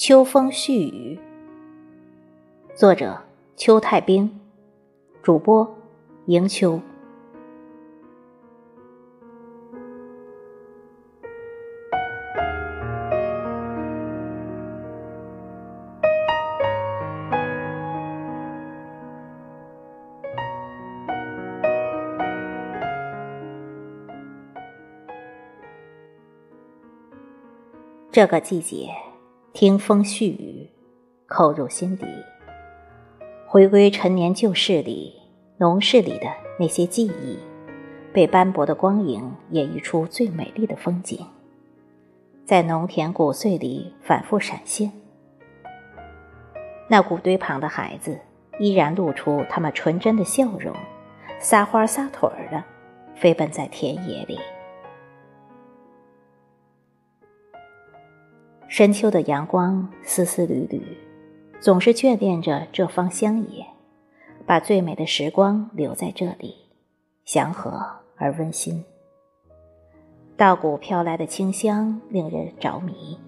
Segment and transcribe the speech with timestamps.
[0.00, 1.20] 秋风絮语，
[2.74, 3.20] 作者
[3.54, 4.40] 邱太冰，
[5.22, 5.76] 主播
[6.24, 6.80] 迎秋。
[28.10, 28.88] 这个季节，
[29.60, 30.70] 听风絮语，
[31.26, 32.06] 扣入心底。
[33.46, 35.12] 回归陈年旧事里，
[35.58, 36.28] 农事里的
[36.58, 37.38] 那些记忆，
[38.10, 41.26] 被斑驳的光影演绎出最美丽的风景，
[42.46, 44.90] 在农田谷穗里反复闪现。
[46.88, 48.18] 那谷堆旁的孩子，
[48.58, 50.74] 依然露出他们纯真的笑容，
[51.38, 52.64] 撒欢撒腿儿的
[53.14, 54.38] 飞奔在田野里。
[58.70, 60.80] 深秋的阳光丝丝缕缕，
[61.58, 63.66] 总是眷恋着这方乡野，
[64.46, 66.54] 把最美的时光留在这里，
[67.24, 68.84] 祥和而温馨。
[70.36, 73.18] 稻谷飘来的清香令人着迷。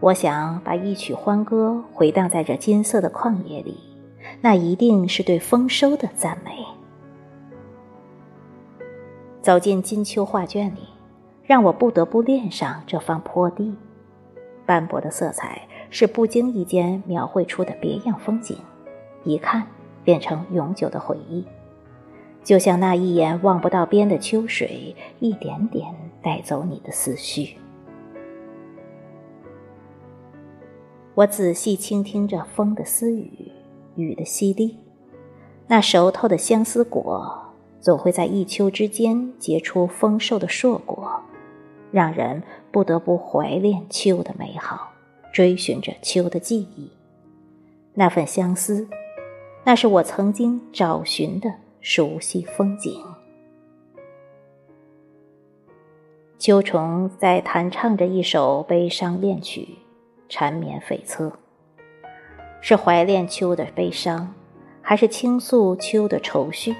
[0.00, 3.78] 我想把一曲欢歌回荡在这金色的旷野里，
[4.40, 6.50] 那一定是对丰收的赞美。
[9.40, 10.80] 走进金秋画卷里。
[11.50, 13.74] 让我不得不恋上这方坡地，
[14.64, 18.56] 斑驳的色彩是不经意间描绘出的别样风景，
[19.24, 19.66] 一看
[20.04, 21.44] 变成永久的回忆，
[22.44, 27.56] 就像那一眼望不到边的秋水，一点点带走你的思绪。
[31.16, 33.50] 我仔细倾听着风的私语，
[33.96, 34.76] 雨的淅沥，
[35.66, 41.20] 那熟透的相思果，总会在一秋之间结出丰硕的硕果。
[41.90, 44.92] 让人不得不怀恋秋的美好，
[45.32, 46.90] 追寻着秋的记忆。
[47.94, 48.88] 那份相思，
[49.64, 53.02] 那是我曾经找寻的熟悉风景。
[56.38, 59.76] 秋虫在弹唱着一首悲伤恋曲，
[60.28, 61.30] 缠绵悱恻。
[62.62, 64.32] 是怀恋秋的悲伤，
[64.80, 66.74] 还是倾诉秋的愁绪？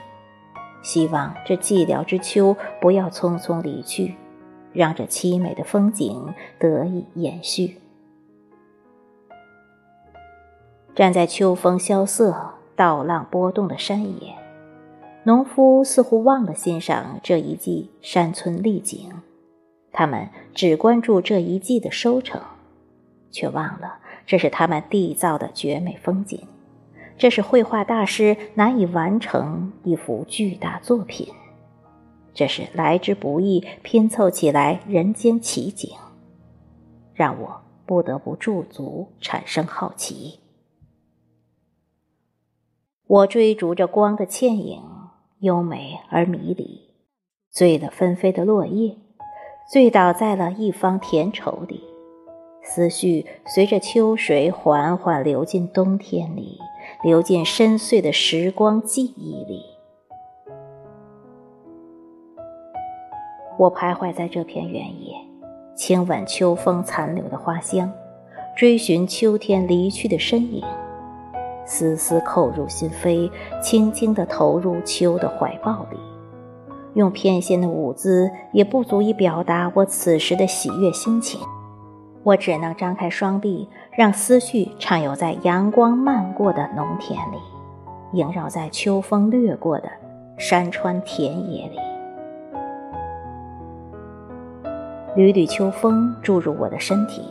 [0.82, 4.14] 希望这寂寥之秋不要匆匆离去。
[4.72, 7.76] 让这凄美的风景得以延续。
[10.94, 14.34] 站在秋风萧瑟、稻浪波动的山野，
[15.22, 19.10] 农夫似乎忘了欣赏这一季山村丽景，
[19.92, 22.40] 他们只关注这一季的收成，
[23.30, 26.40] 却忘了这是他们缔造的绝美风景，
[27.16, 31.28] 这是绘画大师难以完成一幅巨大作品。
[32.32, 35.90] 这是来之不易拼凑起来人间奇景，
[37.12, 40.38] 让我不得不驻足产生好奇。
[43.06, 44.80] 我追逐着光的倩影，
[45.40, 46.94] 优美而迷离，
[47.50, 48.96] 醉了纷飞的落叶，
[49.70, 51.82] 醉倒在了一方田畴里，
[52.62, 56.58] 思绪随着秋水缓缓流进冬天里，
[57.02, 59.79] 流进深邃的时光记忆里。
[63.58, 65.14] 我徘徊在这片原野，
[65.74, 67.92] 轻吻秋风残留的花香，
[68.56, 70.64] 追寻秋天离去的身影，
[71.66, 73.30] 丝丝扣入心扉，
[73.62, 75.98] 轻轻地投入秋的怀抱里。
[76.94, 81.40] 用翩跹的舞姿也不足以表达我此时的喜悦心情，
[82.22, 87.38] 我只能张开双臂，让思绪畅游在阳光漫过的农田里，
[88.12, 89.88] 萦绕在秋风掠过的
[90.38, 91.78] 山川田野里。
[95.16, 97.22] 缕缕秋风注入我的身体，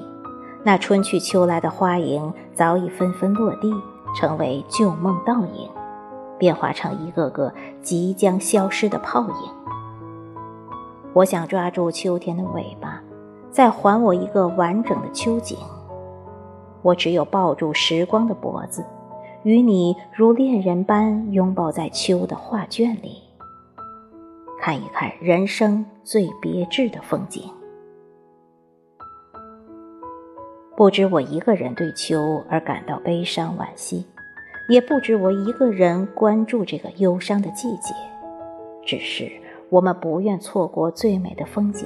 [0.63, 3.73] 那春去秋来的花影早已纷纷落地，
[4.16, 5.69] 成为旧梦倒影，
[6.38, 9.51] 变化成一个个即将消失的泡影。
[11.13, 13.01] 我想抓住秋天的尾巴，
[13.50, 15.57] 再还我一个完整的秋景。
[16.81, 18.86] 我只有抱住时光的脖子，
[19.44, 23.24] 与你如恋人般拥抱在秋的画卷里，
[24.59, 27.50] 看一看人生最别致的风景。
[30.79, 34.05] 不止我一个人对秋而感到悲伤惋惜，
[34.69, 37.93] 也不止我一个人关注这个忧伤的季节。
[38.85, 39.29] 只是
[39.69, 41.85] 我们不愿错过最美的风景，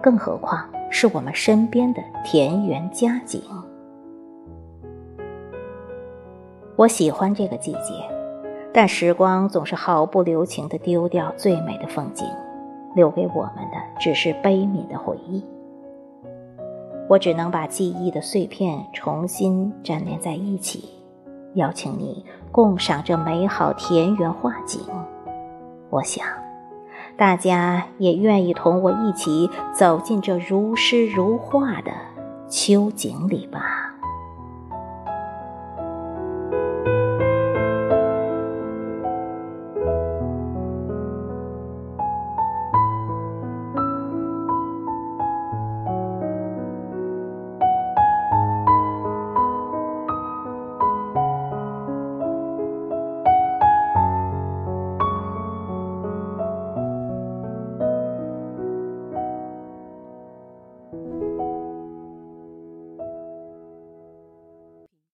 [0.00, 3.42] 更何况是我们身边的田园佳景。
[6.76, 7.94] 我喜欢这个季节，
[8.72, 12.28] 但时光总是毫不留情地丢掉最美的风景，
[12.94, 15.44] 留给我们的只是悲悯的回忆。
[17.10, 20.90] 我只能把记忆的碎片重新粘连在一起，
[21.54, 24.80] 邀请你共赏这美好田园画景。
[25.90, 26.24] 我想，
[27.16, 31.90] 大家也愿意同我一起走进这如诗如画的
[32.48, 33.89] 秋景里吧。